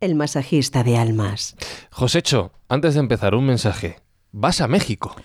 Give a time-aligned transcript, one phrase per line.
[0.00, 1.56] el masajista de almas.
[1.90, 3.96] Josécho, antes de empezar, un mensaje.
[4.32, 5.16] ¿Vas a México?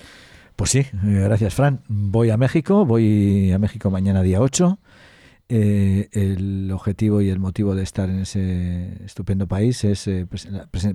[0.56, 1.82] Pues sí, eh, gracias Fran.
[1.88, 4.80] Voy a México, voy a México mañana día 8.
[5.50, 10.26] Eh, el objetivo y el motivo de estar en ese estupendo país es, eh,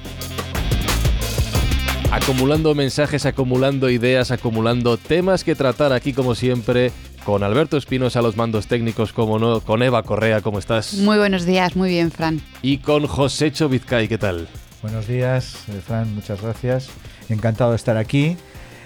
[2.15, 6.93] acumulando mensajes, acumulando ideas, acumulando temas que tratar aquí como siempre,
[7.25, 10.93] con Alberto Espinos a los mandos técnicos, como no, con Eva Correa, ¿cómo estás?
[10.93, 12.41] Muy buenos días, muy bien, Fran.
[12.61, 14.47] Y con Josécho Vizcay, ¿qué tal?
[14.81, 16.87] Buenos días, eh, Fran, muchas gracias.
[17.27, 18.37] Encantado de estar aquí,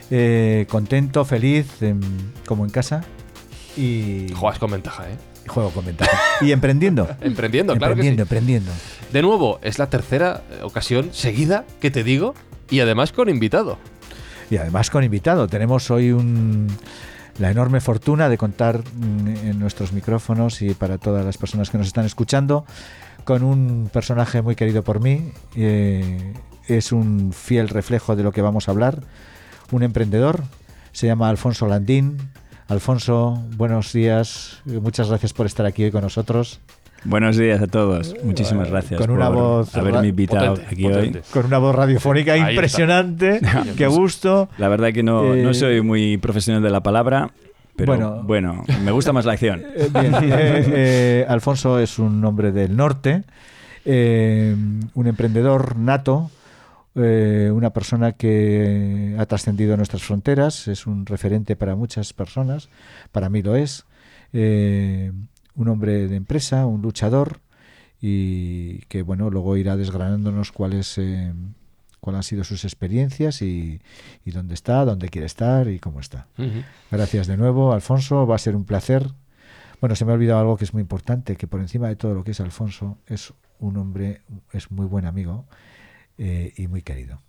[0.09, 2.01] eh, contento, feliz, em,
[2.47, 3.03] como en casa
[3.77, 5.17] y Juegas con ventaja, ¿eh?
[5.49, 6.17] juego con ventaja.
[6.41, 7.07] Y emprendiendo.
[7.21, 8.07] Emprendiendo, claro que sí.
[8.07, 8.71] emprendiendo, emprendiendo.
[9.11, 12.35] De nuevo, es la tercera eh, ocasión seguida que te digo,
[12.69, 13.77] y además con invitado.
[14.49, 15.47] Y además con invitado.
[15.47, 16.67] Tenemos hoy un,
[17.37, 21.77] la enorme fortuna de contar mm, en nuestros micrófonos y para todas las personas que
[21.77, 22.65] nos están escuchando
[23.23, 25.31] con un personaje muy querido por mí.
[25.55, 26.33] eh,
[26.67, 29.01] es un fiel reflejo de lo que vamos a hablar.
[29.71, 30.43] Un emprendedor.
[30.91, 32.17] Se llama Alfonso Landín.
[32.67, 34.61] Alfonso, buenos días.
[34.65, 36.59] Muchas gracias por estar aquí hoy con nosotros.
[37.05, 38.13] Buenos días a todos.
[38.23, 41.17] Muchísimas Eh, gracias con una por voz haberme invitado potente, aquí potente.
[41.19, 41.23] hoy.
[41.31, 42.51] Con una voz radiofónica Ahí está.
[42.51, 43.39] impresionante.
[43.77, 44.49] Qué gusto.
[44.57, 47.31] La verdad que no, Eh, no soy muy profesional de la palabra,
[47.77, 48.23] pero bueno.
[48.23, 49.61] bueno, me gusta más la acción.
[49.75, 53.23] Eh, bien, eh, eh, Alfonso es un hombre del norte,
[53.85, 54.53] eh,
[54.93, 56.29] un emprendedor nato,
[56.95, 62.67] eh, una persona que ha trascendido nuestras fronteras, es un referente para muchas personas,
[63.13, 63.85] para mí lo es,
[64.33, 65.13] eh,
[65.59, 67.41] un hombre de empresa, un luchador
[68.01, 71.33] y que bueno luego irá desgranándonos cuáles eh,
[71.99, 73.81] cuáles han sido sus experiencias y,
[74.23, 76.27] y dónde está, dónde quiere estar y cómo está.
[76.89, 78.25] Gracias de nuevo, Alfonso.
[78.25, 79.11] Va a ser un placer.
[79.81, 82.13] Bueno, se me ha olvidado algo que es muy importante, que por encima de todo
[82.13, 84.21] lo que es Alfonso, es un hombre,
[84.53, 85.45] es muy buen amigo
[86.17, 87.21] eh, y muy querido.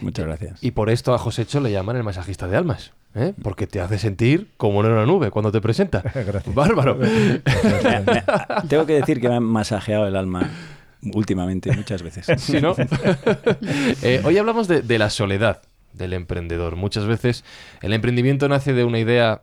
[0.00, 0.64] Muchas gracias.
[0.64, 3.34] Y por esto a Josécho le llaman el masajista de almas, ¿eh?
[3.42, 6.02] porque te hace sentir como en una nube cuando te presenta.
[6.14, 6.54] Gracias.
[6.54, 6.98] Bárbaro.
[8.68, 10.50] Tengo que decir que me han masajeado el alma
[11.14, 12.26] últimamente muchas veces.
[12.38, 12.74] Sí, ¿no?
[14.02, 15.62] Eh, hoy hablamos de, de la soledad
[15.92, 16.76] del emprendedor.
[16.76, 17.44] Muchas veces
[17.82, 19.42] el emprendimiento nace de una idea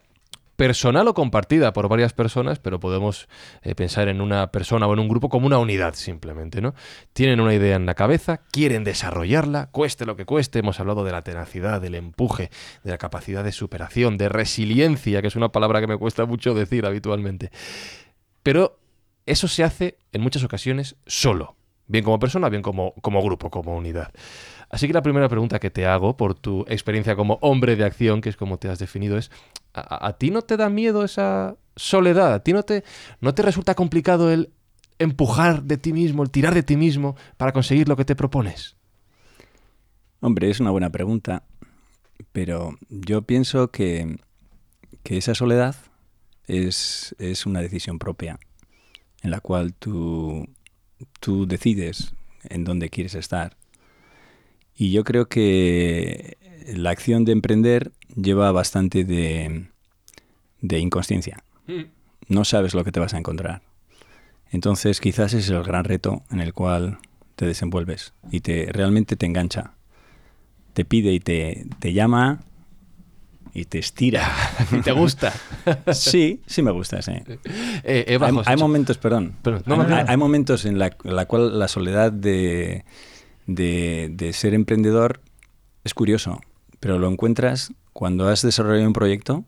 [0.60, 3.30] personal o compartida por varias personas, pero podemos
[3.62, 6.76] eh, pensar en una persona o en un grupo como una unidad simplemente, ¿no?
[7.14, 10.60] Tienen una idea en la cabeza, quieren desarrollarla, cueste lo que cueste.
[10.60, 12.52] Hemos hablado de la tenacidad, del empuje,
[12.84, 16.54] de la capacidad de superación, de resiliencia, que es una palabra que me cuesta mucho
[16.54, 17.52] decir habitualmente.
[18.44, 18.82] Pero
[19.26, 21.56] eso se hace en muchas ocasiones solo,
[21.88, 24.12] bien como persona, bien como, como grupo, como unidad.
[24.70, 28.22] Así que la primera pregunta que te hago por tu experiencia como hombre de acción,
[28.22, 29.32] que es como te has definido, es,
[29.74, 32.34] ¿a, ti no te da miedo esa soledad?
[32.34, 32.84] ¿A ti no te,
[33.20, 34.52] no te resulta complicado el
[35.00, 38.76] empujar de ti mismo, el tirar de ti mismo para conseguir lo que te propones?
[40.20, 41.44] Hombre, es una buena pregunta,
[42.32, 44.20] pero yo pienso que,
[45.02, 45.76] que esa soledad
[46.46, 48.40] es, es una decisión propia
[49.22, 50.48] en la cual tú,
[51.20, 52.14] tú decides
[52.44, 53.58] en dónde quieres estar.
[54.82, 56.38] Y yo creo que
[56.74, 59.66] la acción de emprender lleva bastante de,
[60.62, 61.44] de inconsciencia.
[62.30, 63.62] No sabes lo que te vas a encontrar.
[64.52, 66.98] Entonces quizás ese es el gran reto en el cual
[67.36, 69.74] te desenvuelves y te realmente te engancha.
[70.74, 72.40] Te pide y te, te llama
[73.54, 74.32] y te estira.
[74.72, 75.34] ¿Y te gusta?
[75.94, 77.12] sí, sí me gusta, sí.
[77.84, 79.96] Eh, Eva, hay, momentos, perdón, Perdón, no, hay, no, no.
[79.98, 82.86] hay- hay momentos en la, en la cual la soledad de,
[83.54, 85.22] de, de ser emprendedor
[85.84, 86.40] es curioso,
[86.80, 89.46] pero lo encuentras cuando has desarrollado un proyecto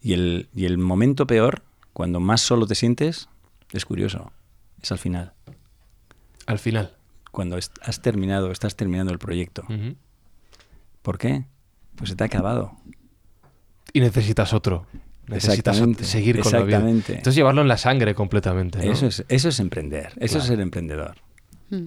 [0.00, 1.62] y el, y el momento peor,
[1.92, 3.28] cuando más solo te sientes,
[3.72, 4.32] es curioso,
[4.82, 5.34] es al final,
[6.46, 6.96] Al final.
[7.32, 9.64] cuando has terminado, estás terminando el proyecto.
[11.02, 11.44] ¿Por qué?
[11.96, 12.72] Pues se te ha acabado.
[13.92, 14.86] Y necesitas otro.
[15.28, 16.78] Necesitas seguir con la vida.
[16.88, 18.84] Entonces llevarlo en la sangre completamente.
[18.84, 18.92] ¿no?
[18.92, 20.38] Eso, es, eso es emprender, eso Claro.
[20.38, 21.16] es ser emprendedor.
[21.70, 21.86] Mm.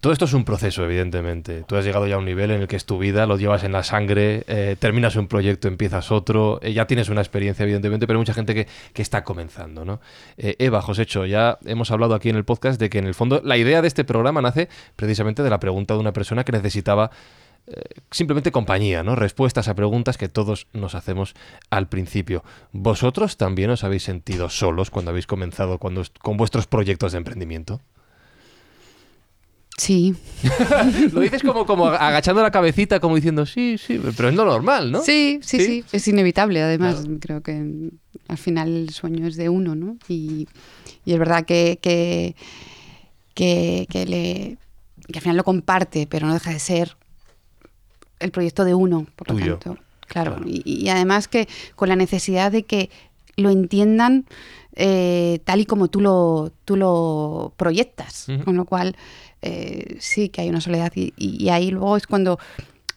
[0.00, 1.64] Todo esto es un proceso, evidentemente.
[1.66, 3.64] Tú has llegado ya a un nivel en el que es tu vida, lo llevas
[3.64, 8.06] en la sangre, eh, terminas un proyecto, empiezas otro, eh, ya tienes una experiencia, evidentemente,
[8.06, 10.00] pero hay mucha gente que, que está comenzando, ¿no?
[10.36, 13.40] Eh, Eva, Josecho, ya hemos hablado aquí en el podcast de que en el fondo
[13.44, 17.10] la idea de este programa nace precisamente de la pregunta de una persona que necesitaba
[18.12, 19.16] simplemente compañía, ¿no?
[19.16, 21.34] Respuestas a preguntas que todos nos hacemos
[21.68, 22.44] al principio.
[22.70, 27.80] ¿Vosotros también os habéis sentido solos cuando habéis comenzado cuando, con vuestros proyectos de emprendimiento?
[29.78, 30.14] Sí,
[31.12, 34.90] Lo dices como, como agachando la cabecita, como diciendo, sí, sí, pero es lo normal,
[34.90, 35.02] ¿no?
[35.02, 35.66] sí, sí, ¿Sí?
[35.66, 36.62] sí, es inevitable.
[36.62, 37.18] Además, Claro.
[37.20, 37.90] creo que
[38.28, 39.98] al final el sueño es de uno, ¿no?
[40.08, 40.48] Y,
[41.04, 42.34] y es verdad que, que,
[43.34, 44.56] que, que le,
[45.12, 46.96] que al final lo comparte, pero no deja de ser
[48.18, 49.58] el proyecto de uno, por lo Tuyo.
[49.58, 49.78] tanto.
[50.06, 50.48] Claro, Claro.
[50.48, 52.88] Y, y además que con la necesidad de que
[53.36, 54.26] lo entiendan
[54.74, 58.26] eh, tal y como tú lo, tú lo proyectas.
[58.44, 58.96] Con lo cual,
[59.42, 60.92] eh, sí que hay una soledad.
[60.94, 62.38] Y, ahí luego es cuando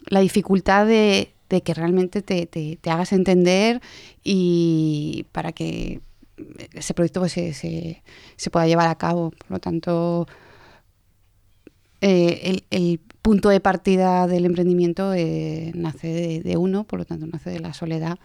[0.07, 3.81] la dificultad de, de que realmente te, te- te hagas entender
[4.23, 6.01] y para que
[6.73, 8.01] ese proyecto pues, se, se-
[8.35, 9.31] se pueda llevar a cabo.
[9.31, 10.25] Por lo tanto,
[12.01, 15.09] eh, el, el punto de partida del emprendimiento
[15.75, 18.17] nace de, de uno, por lo tanto nace de la soledad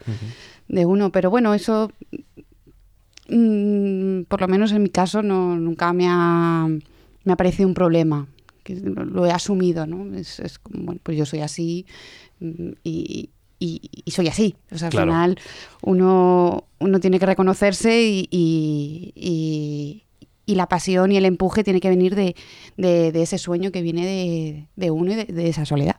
[0.67, 1.11] de uno.
[1.11, 1.91] Pero bueno, eso,
[3.29, 6.67] mm, por lo menos en mi caso, no, nunca me ha,
[7.23, 8.27] me ha parecido un problema.
[8.63, 10.15] Que lo, he asumido, ¿no?
[10.17, 11.85] Es, es como, bueno, pues yo soy así
[12.39, 13.29] mm, y,
[13.59, 14.55] y- y soy así.
[14.71, 15.11] O sea, al Claro.
[15.11, 15.39] final
[15.83, 19.13] uno, uno tiene que reconocerse y, y-
[20.47, 22.35] y- la pasión y el empuje tiene que venir de,
[22.77, 25.97] de- de ese sueño que viene de, de uno y de, de esa soledad.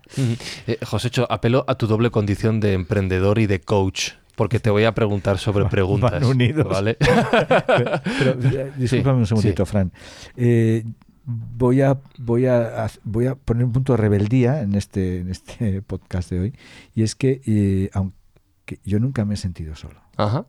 [0.67, 4.85] Eh, Josécho, apelo a tu doble condición de emprendedor y de coach, porque te voy
[4.85, 6.13] a preguntar sobre preguntas.
[6.13, 6.69] Van unidos.
[6.69, 6.97] ¿vale?
[7.01, 9.71] Pero, pero, eh, discúlpame un segundito, sí.
[9.71, 9.93] Fran.
[10.37, 10.85] Eh,
[11.27, 15.83] voy a voy a voy a poner un punto de rebeldía en este en este
[15.87, 16.55] podcast de hoy
[16.95, 20.01] y es que eh, aunque yo nunca me he sentido solo.
[20.17, 20.47] Ajá.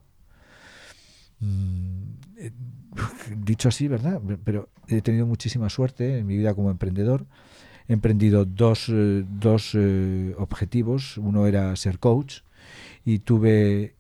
[1.40, 2.04] Mm,
[2.38, 2.52] eh,
[3.38, 4.22] dicho así, ¿verdad?
[4.44, 7.26] Pero he tenido muchísima suerte en mi vida como emprendedor.
[7.88, 9.78] He emprendido dos, eh, dos
[10.38, 11.18] objetivos.
[11.18, 12.40] Uno era ser coach
[13.08, 13.96] y tuve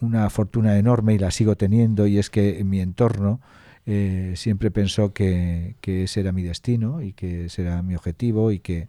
[0.00, 3.40] una fortuna enorme y la sigo teniendo y es que en mi entorno
[3.86, 8.50] eh, siempre pensó que, que ese era mi destino y que ese era mi objetivo
[8.50, 8.88] y que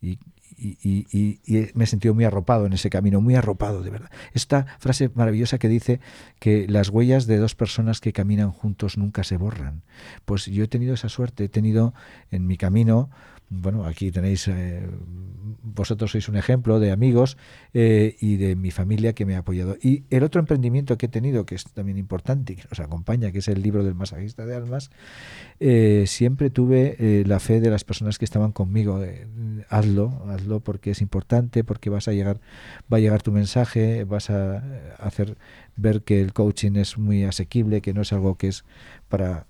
[0.00, 0.18] y,
[0.56, 4.10] y- me he sentido muy arropado en ese camino, muy arropado de verdad.
[4.32, 6.00] Esta frase maravillosa que dice
[6.38, 9.82] que las huellas de dos personas que caminan juntos nunca se borran.
[10.24, 11.94] Pues yo he tenido esa suerte, he tenido
[12.30, 13.10] en mi camino,
[13.48, 14.88] bueno, aquí tenéis, eh,
[15.62, 17.36] vosotros sois un ejemplo de amigos
[17.74, 19.76] eh, y de mi familia que me ha apoyado.
[19.80, 23.30] Y el otro emprendimiento que he tenido, que es también importante y que nos acompaña,
[23.30, 24.90] que es el libro del masajista de almas,
[25.60, 29.00] eh, siempre tuve la fe de las personas que estaban conmigo.
[29.68, 32.40] hazlo, hazlo porque es importante, porque vas a llegar,
[32.92, 34.62] va a llegar tu mensaje, vas a
[34.98, 35.36] hacer
[35.76, 38.64] ver que el coaching es muy asequible, que no es algo que es
[39.08, 39.46] para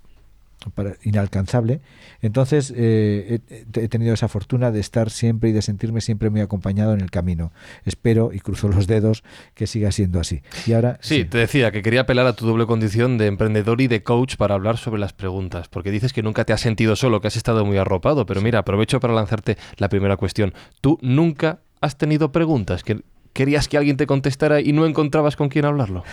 [0.71, 1.81] para inalcanzable.
[2.21, 6.41] Entonces eh, he, he tenido esa fortuna de estar siempre y de sentirme siempre muy
[6.41, 7.53] acompañado en el camino.
[7.85, 10.43] Espero y cruzo los dedos que siga siendo así.
[10.67, 13.89] Y ahora Sí, te decía que quería apelar a tu doble condición de emprendedor y
[13.89, 17.21] de coach para hablar sobre las preguntas, porque dices que nunca te has sentido solo,
[17.21, 20.55] que has estado muy arropado, pero mira, aprovecho para lanzarte la primera cuestión.
[20.81, 23.03] ¿Tú nunca has tenido preguntas que
[23.33, 26.05] querías que alguien te contestara y no encontrabas con quién hablarlo?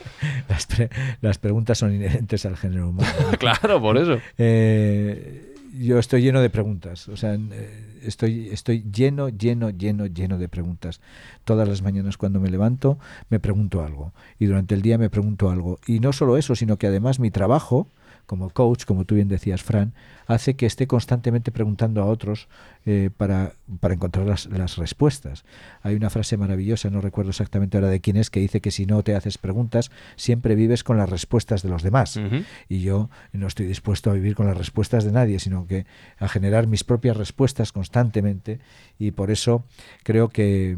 [0.48, 3.08] las, pre- las preguntas son inherentes al género humano.
[3.38, 4.18] claro, por eso.
[4.36, 10.38] Eh, yo estoy lleno de preguntas, o sea, eh, estoy, estoy lleno, lleno, lleno, lleno
[10.38, 11.00] de preguntas.
[11.44, 15.50] Todas las mañanas cuando me levanto me pregunto algo y durante el día me pregunto
[15.50, 15.78] algo.
[15.86, 17.86] Y no solo eso, sino que además mi trabajo
[18.28, 19.94] como coach, como tú bien decías, Fran,
[20.26, 22.46] hace que esté constantemente preguntando a otros
[22.84, 25.46] eh, para, para encontrar las, las respuestas.
[25.80, 28.84] Hay una frase maravillosa, no recuerdo exactamente ahora de quién es, que dice que si
[28.84, 32.20] no te haces preguntas, siempre vives con las respuestas de los demás.
[32.68, 35.86] Y yo no estoy dispuesto a vivir con las respuestas de nadie, sino que
[36.18, 38.60] a generar mis propias respuestas constantemente.
[38.98, 39.64] Y por eso
[40.02, 40.76] creo que,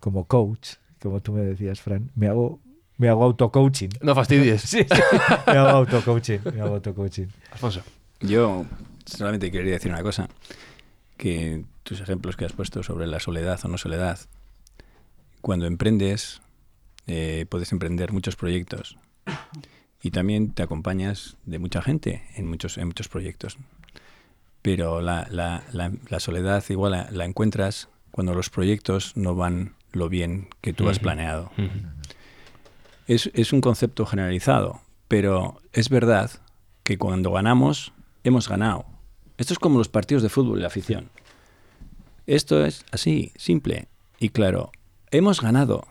[0.00, 2.60] como coach, como tú me decías, Fran, me hago,
[2.98, 3.88] me hago auto-coaching.
[4.02, 4.62] No fastidies.
[4.62, 5.00] Sí, sí,
[5.46, 7.26] me hago auto-coaching, me hago auto-coaching.
[7.52, 7.82] Alfonso.
[8.20, 8.66] Yo
[9.06, 10.28] solamente quería decir una cosa,
[11.16, 14.18] que tus ejemplos que has puesto sobre la soledad o no soledad,
[15.40, 16.42] cuando emprendes,
[17.06, 18.96] eh, puedes emprender muchos proyectos
[20.02, 23.56] y también te acompañas de mucha gente en muchos, en muchos proyectos.
[24.62, 29.74] Pero la, la- la- la soledad igual la, la encuentras cuando los proyectos no van
[29.92, 31.50] lo bien que tú has planeado.
[31.56, 31.68] Ujú.
[33.08, 36.30] Es, es un concepto generalizado, pero es verdad
[36.84, 38.86] que cuando ganamos, hemos ganado.
[39.36, 41.10] Esto es como los partidos de fútbol y la afición.
[42.26, 43.88] Esto es así, simple
[44.18, 44.70] y claro.
[45.10, 45.86] Hemos ganado.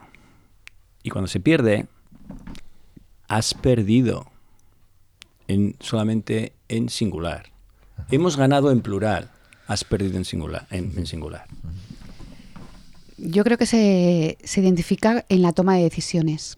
[1.01, 1.87] Y cuando se pierde,
[3.27, 4.27] has perdido.
[5.47, 7.51] En, solamente en singular.
[8.11, 9.31] Hemos ganado en plural.
[9.65, 10.67] Has perdido en singular.
[10.69, 11.47] En, en singular.
[13.17, 16.57] Yo creo que se, se identifica en la toma de decisiones.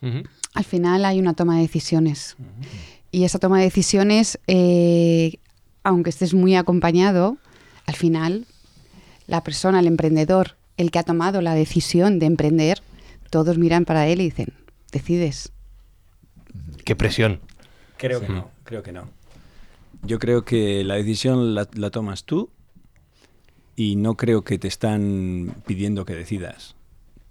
[0.00, 2.36] Al final hay una toma de decisiones.
[3.10, 5.38] Y esa toma de decisiones, eh,
[5.82, 7.38] aunque estés muy acompañado,
[7.86, 8.46] al final
[9.26, 12.82] la persona, el emprendedor, el que ha tomado la decisión de emprender,
[13.30, 14.52] todos miran para él y dicen,
[14.92, 15.52] decides.
[16.84, 17.40] Qué presión.
[17.96, 19.08] Creo que no, creo que no.
[20.02, 22.50] Yo creo que la decisión la, la tomas tú
[23.76, 26.76] y no creo que te están pidiendo que decidas.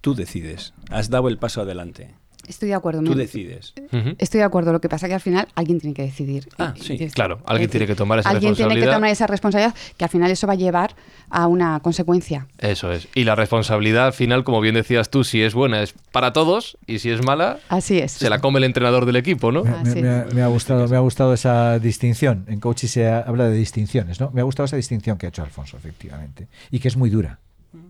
[0.01, 0.73] Tú decides.
[0.89, 2.15] Has dado el paso adelante.
[2.47, 3.01] Estoy de acuerdo.
[3.03, 3.73] Tú me- decides.
[4.17, 4.73] Estoy de acuerdo.
[4.73, 6.49] Lo que pasa es que al final alguien tiene que decidir.
[6.57, 8.93] Ah, sí, claro, alguien tiene que tomar esa Alguien tiene que responsabilidad.
[8.95, 10.95] tomar esa responsabilidad, que al final eso va a llevar
[11.29, 12.47] a una consecuencia.
[12.59, 13.07] Eso es.
[13.15, 16.77] Y la responsabilidad al final, como bien decías tú, si es buena es para todos
[16.85, 18.11] y si es mala, Así es.
[18.11, 19.63] se la come el entrenador del equipo, ¿no?
[19.63, 22.45] Me, me- ha, me ha gustado, me ha gustado esa distinción.
[22.49, 24.31] En coaching se ha- habla de distinciones, ¿no?
[24.31, 26.47] Me ha gustado esa distinción que ha hecho Alfonso, efectivamente.
[26.71, 27.39] Y que es muy dura.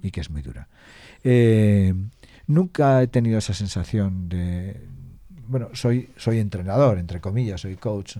[0.01, 0.67] Y que es muy dura.
[1.23, 1.93] Eh,
[2.47, 4.81] nunca he tenido esa sensación de.
[5.47, 8.17] Bueno, soy, soy entrenador, entre comillas, soy coach.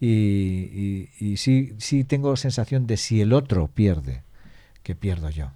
[0.00, 4.22] Y, y- sí, sí tengo sensación de si el otro pierde,
[4.82, 5.50] que pierdo yo.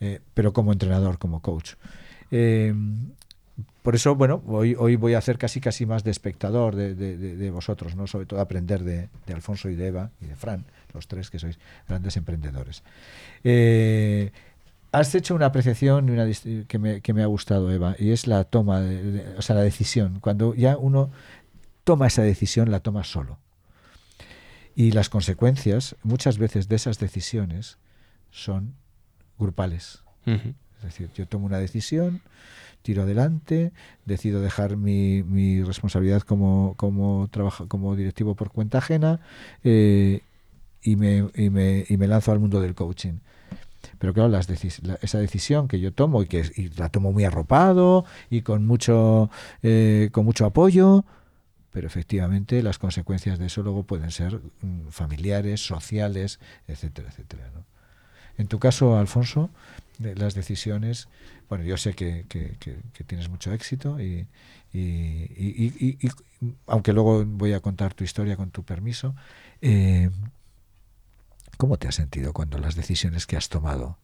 [0.00, 1.74] Eh, pero como entrenador, como coach.
[2.30, 2.74] Eh,
[3.82, 7.16] por eso, bueno, hoy, hoy voy a hacer casi casi más de espectador de, de-
[7.16, 8.06] de- vosotros, ¿no?
[8.06, 11.38] Sobre todo aprender de, de Alfonso y de Eva y de Fran, los tres que
[11.38, 11.58] sois
[11.88, 12.82] grandes emprendedores.
[13.44, 14.30] Eh,
[14.92, 16.26] has hecho una apreciación y una
[16.68, 19.56] que me, que me ha gustado, Eva, y es la toma, de- de- o sea,
[19.56, 20.20] la decisión.
[20.20, 21.10] Cuando ya uno
[21.84, 23.38] toma esa decisión, la toma solo.
[24.74, 27.78] Y las consecuencias, muchas veces, de esas decisiones
[28.30, 28.74] son
[29.38, 30.02] grupales.
[30.78, 32.20] Es decir, yo tomo una decisión,
[32.82, 33.72] tiro adelante,
[34.06, 39.20] decido dejar mi, mi responsabilidad como, como, trabaja, como directivo por cuenta ajena
[39.62, 40.20] eh,
[40.82, 43.14] y, me, y, me, y me lanzo al mundo del coaching.
[43.98, 46.44] Pero claro, las decis- la- esa decisión que yo tomo y que
[46.76, 49.30] la tomo muy arropado y con mucho,
[49.62, 51.04] eh, con mucho apoyo,
[51.70, 57.50] pero efectivamente las consecuencias de eso luego pueden ser mm, familiares, sociales, etcétera, etcétera.
[57.54, 57.64] ¿no?
[58.38, 59.50] En tu caso, Alfonso,
[59.98, 61.08] las decisiones,
[61.48, 62.56] bueno, yo sé que, que-
[63.06, 64.26] tienes mucho éxito y-
[64.72, 66.08] y- y-
[66.66, 69.14] aunque luego voy a contar tu historia con tu permiso,
[69.60, 70.10] eh,
[71.56, 73.98] ¿cómo te has sentido cuando las decisiones que has tomado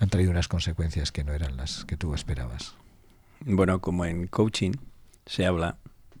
[0.00, 2.74] han traído unas consecuencias que no eran las que tú esperabas?
[3.40, 4.72] Bueno, como en coaching
[5.26, 5.76] se habla,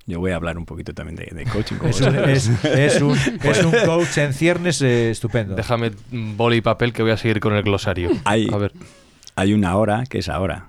[0.06, 1.76] yo voy a hablar un poquito también de, de coaching.
[1.76, 2.30] como Es un, vosotros.
[2.30, 5.54] es- es un- es un coach en ciernes eh, estupendo.
[5.54, 8.10] Déjame mm, boli y papel que voy a seguir con el glosario.
[8.24, 8.72] Hay, A ver.
[9.36, 10.68] hay una hora que es ahora.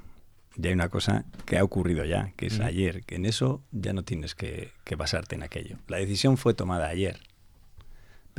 [0.62, 2.64] Y hay una cosa que ha ocurrido ya, que es Ujú.
[2.68, 5.78] ayer, que en eso ya no tienes que, que basarte en aquello.
[5.88, 7.20] La decisión fue tomada ayer,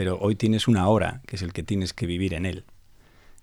[0.00, 2.64] pero hoy tienes una hora, que es el que tienes que vivir en él.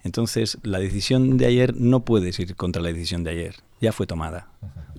[0.04, 4.08] Entonces, la decisión de ayer no puedes ir contra la decisión de ayer, ya fue
[4.08, 4.48] tomada.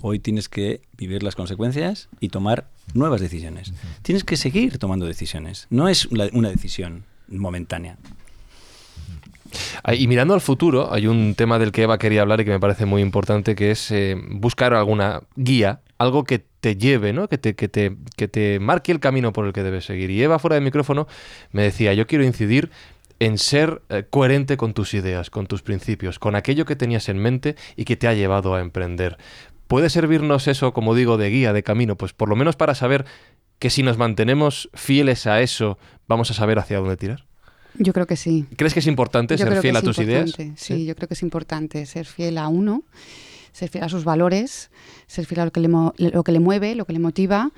[0.01, 3.73] Hoy tienes que vivir las consecuencias y tomar nuevas decisiones.
[4.03, 7.99] Tienes que seguir tomando decisiones, no es una decisión momentánea.
[9.93, 12.61] Y mirando al futuro, hay un tema del que Eva quería hablar y que me
[12.61, 17.29] parece muy importante, que es eh, buscar alguna guía, algo que te lleve, ¿no?
[17.29, 20.11] que, te, que, te, que te marque el camino por el que debes seguir.
[20.11, 21.07] Y Eva, fuera de micrófono,
[21.53, 22.71] me decía, yo quiero incidir
[23.21, 27.19] en ser eh, coherente con tus ideas, con tus principios, con aquello que tenías en
[27.19, 29.19] mente y que te ha llevado a emprender.
[29.67, 31.97] ¿Puede servirnos eso, como digo, de guía, de camino?
[31.97, 33.05] Pues por lo menos para saber
[33.59, 37.27] que si nos mantenemos fieles a eso, vamos a saber hacia dónde tirar.
[37.75, 38.47] Yo creo que sí.
[38.57, 40.33] ¿Crees que es importante Yo ser fiel a tus ideas?
[40.57, 42.85] Sí, yo creo que es importante ser fiel a uno,
[43.59, 44.71] ser fiel a sus valores,
[45.09, 47.51] ser fiel a lo que le, lo que le mueve, lo que le motiva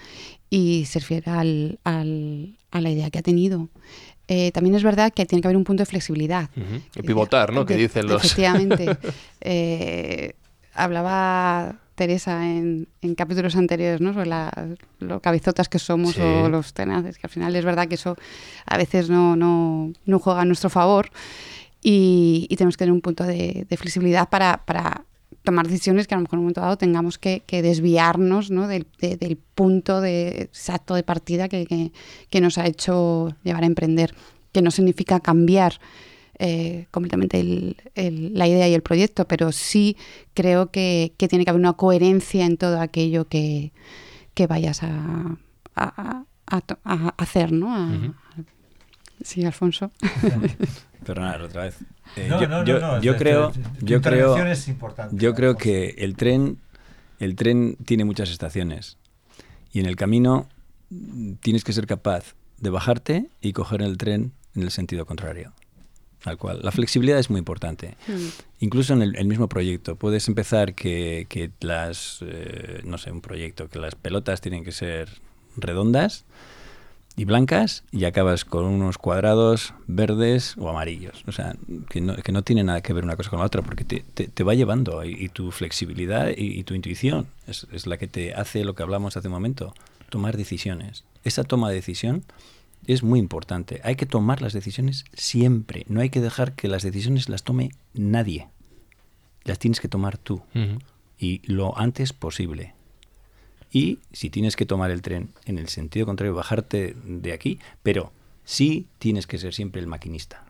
[0.48, 1.78] y ser fiel al,
[2.70, 3.68] a la idea que ha tenido.
[4.26, 6.48] Eh, también es verdad que tiene que haber un punto de flexibilidad.
[7.04, 7.66] pivotar, ¿no?
[7.66, 8.24] que dicen los...
[8.24, 8.96] Efectivamente.
[9.42, 10.34] Eh,
[10.74, 14.12] hablaba Teresa en, capítulos anteriores, ¿no?
[14.12, 14.28] Sobre
[14.98, 18.16] lo cabezotas que somos o los tenaces, que al final es verdad que eso
[18.66, 21.10] a veces no, no, no juega a nuestro favor
[21.82, 25.04] y, tenemos que tener un punto de, flexibilidad para, para,
[25.42, 28.68] tomar decisiones que a lo mejor en un momento dado tengamos que, desviarnos ¿no?
[28.68, 28.86] del,
[29.54, 31.92] punto de, exacto de partida que,
[32.28, 34.14] que, nos ha hecho llevar a emprender,
[34.52, 35.80] que no significa cambiar
[36.38, 39.96] eh, completamente la idea y el proyecto, pero sí
[40.34, 43.72] creo que, tiene que haber una coherencia en todo aquello que,
[44.48, 45.36] vayas a,
[45.76, 46.24] a,
[47.18, 48.14] hacer, ¿no?
[49.22, 49.90] Sí, Alfonso.
[51.04, 51.76] Perdonar otra vez.
[52.16, 53.52] Yo, creo, yo creo,
[55.12, 56.58] yo creo que el tren,
[57.18, 58.98] el tren tiene muchas estaciones
[59.72, 60.48] y en el camino
[61.40, 65.52] tienes que ser capaz de bajarte y coger el tren en el sentido contrario.
[66.22, 66.60] Tal cual.
[66.62, 67.96] La flexibilidad es muy importante.
[68.06, 68.26] Mm.
[68.58, 69.96] Incluso en el, mismo proyecto.
[69.96, 74.72] Puedes empezar que, que las, eh, no sé, un proyecto, que las pelotas tienen que
[74.72, 75.08] ser
[75.56, 76.26] redondas
[77.16, 81.22] y blancas y acabas con unos cuadrados verdes o amarillos.
[81.26, 81.54] O sea,
[81.88, 84.00] que no, que no tiene nada que ver una cosa con la otra porque te,
[84.00, 88.64] te, va llevando y, tu flexibilidad y, tu intuición es, es, la que te hace
[88.64, 89.74] lo que hablamos hace un momento,
[90.08, 91.04] tomar decisiones.
[91.24, 92.24] Esa toma de decisión
[92.86, 93.80] es muy importante.
[93.84, 95.84] Hay que tomar las decisiones siempre.
[95.88, 98.48] No hay que dejar que las decisiones las tome nadie.
[99.44, 100.42] Las tienes que tomar tú.
[101.18, 102.74] Y lo antes posible.
[103.70, 108.12] Y si tienes que tomar el tren en el sentido contrario, bajarte de aquí, pero
[108.44, 110.44] sí tienes que ser siempre el maquinista.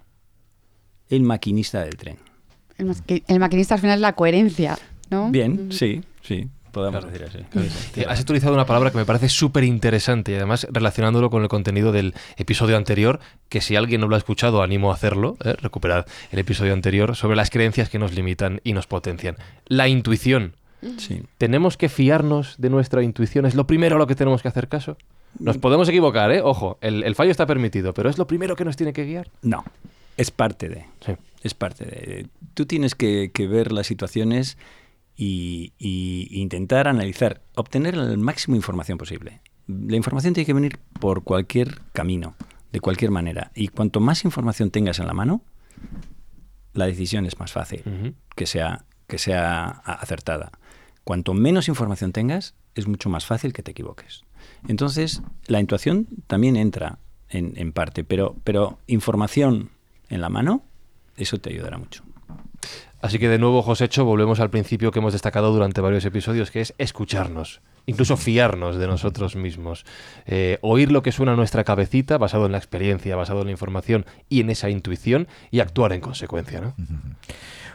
[1.09, 2.17] El maquinista del tren.
[2.79, 4.79] El, maquinista al final es la coherencia,
[5.11, 5.31] ¿no?
[5.31, 6.49] Bien, sí, sí.
[6.73, 8.05] Podemos decir así.
[8.09, 11.93] Has utilizado una palabra que me parece súper interesante y además relacionándolo con el contenido
[11.93, 15.55] del episodio anterior, que si alguien no lo ha escuchado, animo a hacerlo, ¿eh?
[15.61, 19.37] recuperar el episodio anterior, sobre las creencias que nos limitan y nos potencian.
[19.67, 20.55] La intuición.
[21.39, 23.47] ¿Tenemos que fiarnos de nuestra intuición?
[23.47, 24.97] ¿Es lo primero a lo que tenemos que hacer caso?
[25.39, 25.61] Nos mm.
[25.61, 26.43] podemos equivocar, ¿eh?
[26.43, 29.31] Ojo, el, fallo está permitido, pero ¿es lo primero que nos tiene que guiar?
[29.43, 29.65] No,
[30.17, 30.87] es parte de.
[31.43, 32.27] Es parte de.
[32.55, 34.59] Tú tienes que, ver las situaciones
[35.17, 35.73] y,
[36.31, 39.41] intentar analizar, obtener la máxima información posible.
[39.67, 42.35] La información tiene que venir por cualquier camino,
[42.73, 43.53] de cualquier manera.
[43.55, 45.43] Y cuanto más información tengas en la mano,
[46.73, 50.51] la decisión es más fácil que, sea, que sea acertada.
[51.05, 54.23] Cuanto menos información tengas, es mucho más fácil que te equivoques.
[54.69, 59.71] Entonces, la intuición también entra en, parte, pero, pero información
[60.09, 60.65] en la mano,
[61.17, 62.03] eso te ayudará mucho.
[63.01, 66.61] Así que de nuevo, Josécho, volvemos al principio que hemos destacado durante varios episodios, que
[66.61, 69.87] es escucharnos, incluso fiarnos de nosotros mismos,
[70.27, 73.53] eh, oír lo que suena a nuestra cabecita, basado en la experiencia, basado en la
[73.53, 76.61] información y en esa intuición, y actuar en consecuencia.
[76.61, 76.75] ¿no?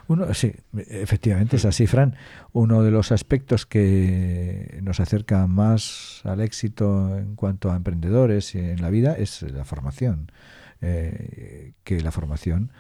[0.08, 0.54] Uno, sí,
[0.90, 2.16] efectivamente es así, Fran.
[2.54, 8.82] Uno de los aspectos que nos acerca más al éxito en cuanto a emprendedores en
[8.82, 10.32] la vida es la formación.
[10.82, 12.72] Eh, que la formación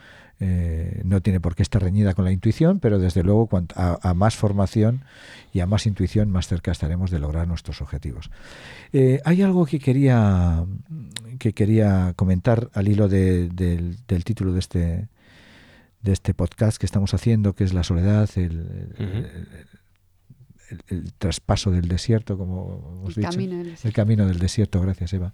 [0.42, 4.36] eh, no tiene por qué estar reñida con la intuición, pero desde luego a, más
[4.36, 5.06] formación
[5.54, 8.30] y a más intuición, más cerca estaremos de lograr nuestros objetivos.
[8.92, 10.66] Eh, hay algo que quería,
[11.40, 15.08] que quería comentar al hilo del, del título de este,
[16.06, 18.96] de este podcast que estamos haciendo, que es la soledad, el,
[20.88, 23.28] el, traspaso del desierto, como hemos dicho.
[23.84, 25.34] El camino del desierto, gracias Eva.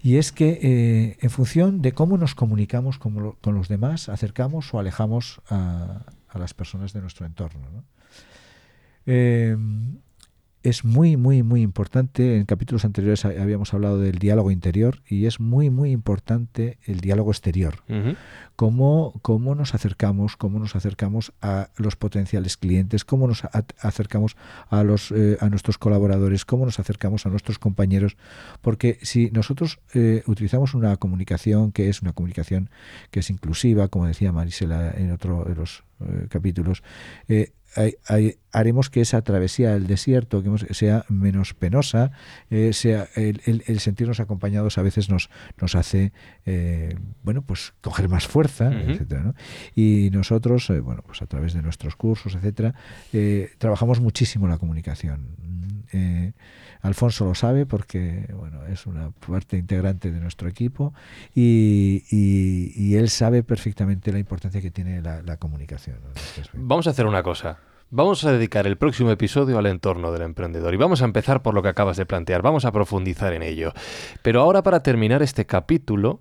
[0.00, 4.72] Y es que eh, en función de cómo nos comunicamos con, con, los demás, acercamos
[4.72, 7.68] o alejamos a, a las personas de nuestro entorno.
[7.72, 7.84] ¿no?
[9.06, 9.56] Eh,
[10.68, 12.36] es muy, muy, muy importante.
[12.36, 17.30] En capítulos anteriores habíamos hablado del diálogo interior y es muy, muy importante el diálogo
[17.30, 17.76] exterior.
[18.56, 23.44] cómo, cómo, nos acercamos, cómo nos acercamos a los potenciales clientes, cómo nos
[23.80, 24.36] acercamos
[24.68, 28.16] a, los, eh, a nuestros colaboradores, cómo nos acercamos a nuestros compañeros.
[28.60, 32.70] Porque si nosotros eh, utilizamos una comunicación que es una comunicación
[33.10, 36.82] que es inclusiva, como decía Marisela en otro de los eh, capítulos,
[38.52, 42.10] haremos que esa travesía del desierto que sea menos penosa,
[42.50, 46.12] eh, sea el, sentirnos acompañados a veces nos, nos hace
[46.46, 49.34] eh, bueno pues coger más fuerza, etcétera,
[49.74, 52.74] Y nosotros, eh, bueno, pues a través de nuestros cursos, etcétera,
[53.58, 55.36] trabajamos muchísimo la comunicación.
[56.80, 60.94] Alfonso lo sabe porque bueno, es una parte integrante de nuestro equipo
[61.34, 65.96] y, y, él sabe perfectamente la importancia que tiene la, comunicación.
[66.54, 67.58] Vamos a hacer una cosa.
[67.90, 71.54] Vamos a dedicar el próximo episodio al entorno del emprendedor y vamos a empezar por
[71.54, 73.72] lo que acabas de plantear, vamos a profundizar en ello.
[74.20, 76.20] Pero ahora para terminar este capítulo,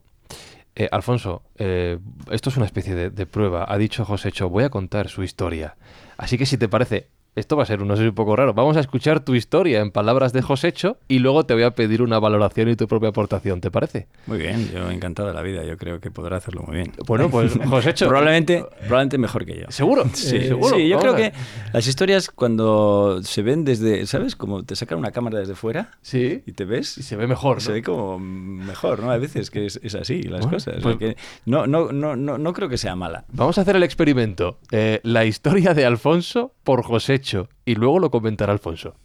[0.78, 2.00] eh, Alfonso, eh,
[2.32, 3.66] esto es una especie de, de prueba.
[3.68, 5.76] Ha dicho José Cho, voy a contar su historia.
[6.16, 8.54] Así que si te parece, esto va a ser un, no sé, un poco raro.
[8.54, 12.02] Vamos a escuchar tu historia en palabras de Josecho y luego te voy a pedir
[12.02, 14.08] una valoración y tu propia aportación, ¿te parece?
[14.26, 16.92] Muy bien, yo encantado de la vida, yo creo que podrá hacerlo muy bien.
[17.06, 18.08] Bueno, pues Josecho.
[18.08, 19.66] probablemente, probablemente mejor que yo.
[19.70, 20.04] ¿Seguro?
[20.14, 20.76] Sí, ¿Seguro?
[20.76, 21.38] sí yo Vamos creo que
[21.74, 24.36] las historias cuando se ven desde, ¿sabes?
[24.36, 26.42] Como te sacan una cámara desde fuera Sí.
[26.46, 26.98] y te ves.
[26.98, 27.62] Y se ve mejor, ¿no?
[27.62, 29.12] Se ve como mejor, ¿no?
[29.12, 30.76] A veces que es, es así las Bueno, cosas.
[30.82, 33.26] pues- o sea que no, no, no, no, no creo que sea mala.
[33.32, 34.58] Vamos a hacer el experimento.
[34.72, 37.27] Eh, la historia de Alfonso por Josecho
[37.66, 38.96] y luego lo comentará Alfonso.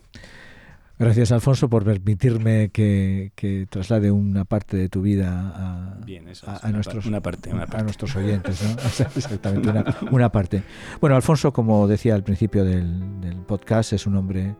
[0.98, 6.48] Gracias, Alfonso, por permitirme que, que traslade una parte de tu vida a, Bien, eso
[6.48, 7.82] a- es, a una nuestros, par- una parte, una a parte.
[7.84, 8.62] nuestros oyentes.
[8.62, 8.70] ¿no?
[9.16, 10.62] Exactamente, una, una parte.
[11.00, 14.54] Bueno, Alfonso, como decía al principio del, del podcast, es un hombre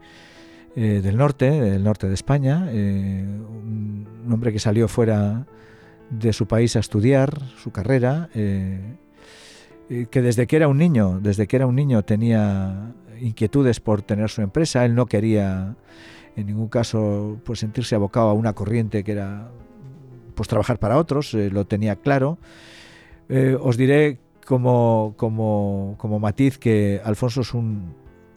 [0.75, 5.47] eh, del norte, del norte de España, eh, un, hombre que salió fuera
[6.11, 8.97] de su país a estudiar su carrera, eh,
[10.11, 12.93] que desde que era un niño, desde que era un niño tenía
[13.23, 15.77] inquietudes por tener su empresa, él no quería
[16.37, 19.51] en ningún caso pues sentirse abocado a una corriente que era
[20.35, 22.39] pues trabajar para otros, eh, lo tenía claro.
[23.29, 27.95] Eh, os diré como, como, como matiz que Alfonso es un,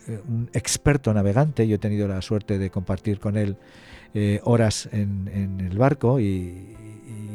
[0.08, 3.58] eh, un experto navegante, yo he tenido la suerte de compartir con él
[4.44, 6.74] horas en, en el barco y,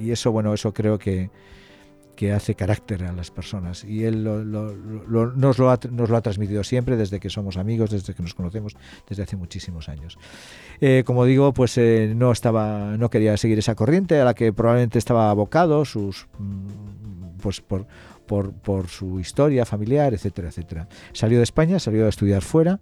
[0.00, 1.28] y eso, bueno, eso creo que,
[2.20, 3.82] que hace carácter a las personas.
[3.82, 8.76] Y él nos, lo ha, transmitido siempre, desde que somos amigos, desde que nos conocemos,
[9.08, 10.18] desde hace muchísimos años.
[10.82, 14.52] Eh, como digo, pues eh, no estaba, no quería seguir esa corriente a la que
[14.52, 17.86] probablemente estaba abocado, sus, mm, pues por,
[18.26, 20.88] por, por su historia familiar, etcétera, etcétera.
[21.14, 22.80] Salió de España, salió a estudiar fuera,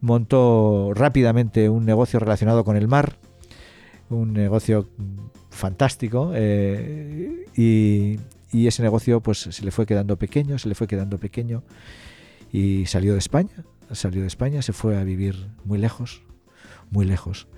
[0.00, 3.16] montó rápidamente un negocio relacionado con el mar,
[4.10, 5.16] un negocio mm,
[5.50, 8.20] fantástico eh, y,
[8.52, 11.62] y ese negocio pues se le fue quedando pequeño, se le fue quedando pequeño
[12.52, 16.22] y salió de España, salió de España, se fue a vivir muy lejos,
[16.90, 17.48] muy lejos,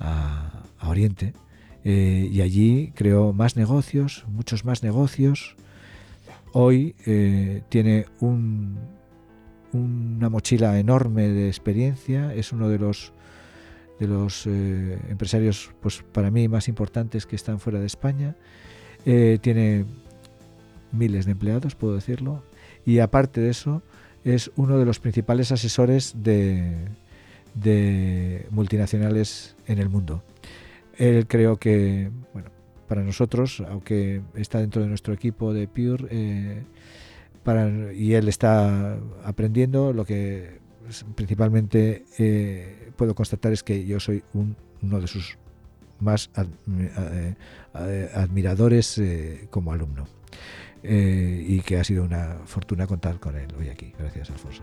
[0.00, 1.32] a, Oriente
[1.82, 5.56] eh, y allí creó más negocios, muchos más negocios.
[6.52, 8.78] Hoy eh, tiene un,
[9.72, 13.12] una mochila enorme de experiencia, es uno de los
[13.98, 18.36] de los eh, empresarios, pues para mí más importantes que están fuera de España.
[19.04, 19.84] Tiene
[20.94, 22.42] miles de empleados, puedo decirlo,
[22.86, 23.82] y aparte de eso
[24.24, 26.72] es uno de los principales asesores de,
[27.54, 30.22] de multinacionales en el mundo.
[30.96, 32.50] Él creo que, bueno,
[32.88, 36.62] para nosotros, aunque está dentro de nuestro equipo de Pure, eh,
[37.42, 40.60] para, y él está aprendiendo, lo que
[41.14, 45.36] principalmente eh, puedo constatar es que yo soy un- uno de sus
[46.00, 47.34] más eh,
[48.14, 49.00] admiradores
[49.50, 50.06] como alumno.
[50.86, 53.92] Eh, y que ha sido una fortuna contar con él hoy aquí.
[53.98, 54.62] Gracias, Alfonso.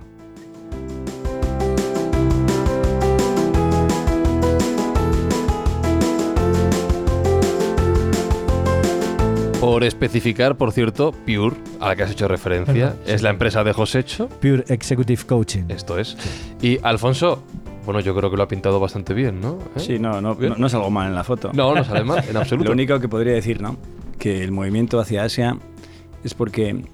[9.60, 13.12] Por especificar, por cierto, Pure, a la que has hecho referencia, Ajá, sí.
[13.12, 14.28] es la empresa de Josecho.
[14.28, 15.66] Pure Executive Coaching.
[15.70, 16.18] Esto es.
[16.64, 17.44] Y Alfonso,
[17.86, 19.60] bueno, yo creo que lo ha pintado bastante bien, ¿no?
[19.76, 19.80] ¿Eh?
[19.80, 21.52] Sí, no, no, no, no es algo mal en la foto.
[21.54, 22.70] No, no sale mal, en absoluto.
[22.70, 23.78] Lo único que podría decir, ¿no?
[24.22, 25.58] Que el movimiento hacia Asia
[26.24, 26.86] es porque,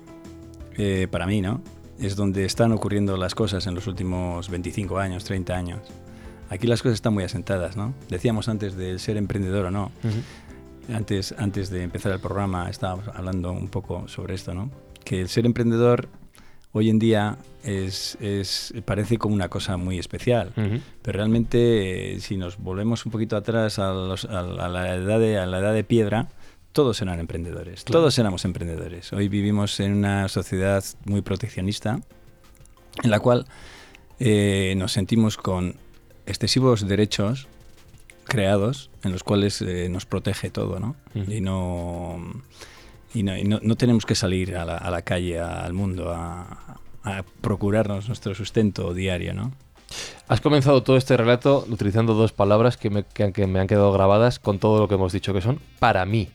[0.77, 1.61] eh, para mí, ¿no?
[1.99, 5.79] Es donde están ocurriendo las cosas en los últimos 25 años, 30 años.
[6.49, 7.93] Aquí las cosas están muy asentadas, ¿no?
[8.09, 9.91] Decíamos antes del ser emprendedor o no.
[10.93, 14.71] Antes, antes de empezar el programa estábamos hablando un poco sobre esto, ¿no?
[15.03, 16.07] Que el ser emprendedor
[16.71, 20.53] hoy en día es, es- parece como una cosa muy especial.
[21.01, 24.95] Pero realmente, eh, si nos volvemos un poquito atrás a, los- a la, a la
[24.95, 26.27] edad de, a la edad de piedra,
[26.77, 27.83] todos eran emprendedores.
[27.85, 28.01] Claro.
[28.01, 29.11] Todos éramos emprendedores.
[29.11, 31.99] Hoy vivimos en una sociedad muy proteccionista,
[33.03, 33.45] en la cual
[34.19, 35.75] eh, nos sentimos con
[36.27, 37.47] excesivos derechos
[38.25, 40.95] creados en los cuales eh, nos protege todo, ¿no?
[41.15, 42.19] Y no
[43.11, 46.11] y no, y no- no tenemos que salir a la, a la calle, al mundo,
[46.13, 49.51] a, a procurarnos nuestro sustento diario, ¿no?
[50.27, 53.91] Has comenzado todo este relato utilizando dos palabras que me, que- que me han quedado
[53.93, 56.27] grabadas con todo lo que hemos dicho, que son para mí.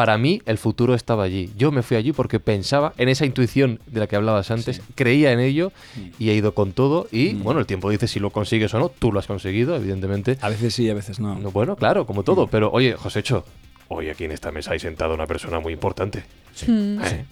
[0.00, 1.50] Para mí el futuro estaba allí.
[1.58, 4.82] Yo me fui allí porque pensaba en esa intuición de la que hablabas antes, Sí.
[4.94, 6.00] creía en ello Mm.
[6.18, 7.06] y he ido con todo.
[7.12, 7.42] Y Mm.
[7.42, 8.88] bueno, el tiempo dice si lo consigues o no.
[8.88, 10.38] Tú lo has conseguido, evidentemente.
[10.40, 11.34] A veces sí, a veces no.
[11.38, 12.46] No, bueno, claro, como todo.
[12.46, 13.44] Pero oye, Josécho,
[13.88, 16.24] hoy aquí en esta mesa hay sentado una persona muy importante.
[16.66, 16.98] Mm.
[17.04, 17.24] ¿eh?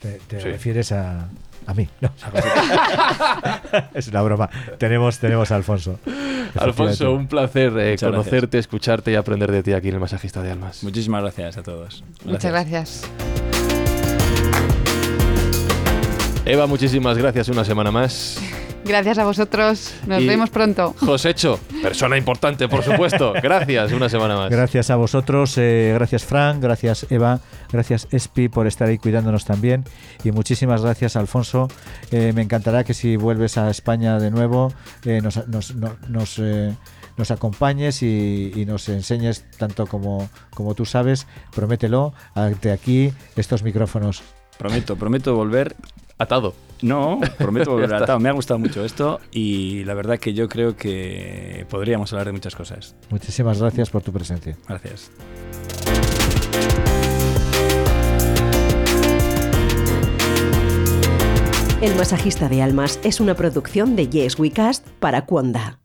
[0.00, 0.46] Te, te Sí.
[0.48, 1.28] refieres a,
[1.66, 2.10] A mí, no.
[3.94, 4.48] es una broma.
[4.78, 5.98] Tenemos, tenemos a Alfonso.
[6.54, 8.60] Alfonso, un placer eh, conocerte, gracias.
[8.60, 10.82] escucharte y aprender de ti aquí en el Masajista de Almas.
[10.82, 12.04] Muchísimas gracias a todos.
[12.24, 13.10] Muchas gracias.
[16.44, 18.40] Eva, muchísimas gracias una semana más.
[18.86, 19.94] Gracias a vosotros.
[20.06, 20.94] Nos Y- vemos pronto.
[21.00, 23.32] Josecho, persona importante, por supuesto.
[23.42, 24.50] Gracias una semana más.
[24.50, 27.40] Gracias a vosotros, eh, gracias Fran, gracias Eva,
[27.72, 29.84] gracias Espi por estar ahí cuidándonos también
[30.24, 31.68] y muchísimas gracias Alfonso.
[32.10, 34.72] Eh, me encantará que si vuelves a España de nuevo
[35.04, 36.74] eh, nos, nos, no- nos, eh,
[37.16, 43.62] nos acompañes y, y nos enseñes tanto como, como tú sabes, promételo, ante aquí estos
[43.62, 44.22] micrófonos.
[44.58, 45.74] Prometo, prometo volver.
[46.18, 46.54] Atado.
[46.82, 48.18] No, prometo volver atado.
[48.20, 52.32] Me ha gustado mucho esto y la verdad que yo creo que podríamos hablar de
[52.32, 52.94] muchas cosas.
[53.10, 54.56] Muchísimas gracias por tu presencia.
[54.68, 55.10] Gracias.
[61.80, 65.78] El masajista de almas es una producción de Yes We Cast para Cuonda.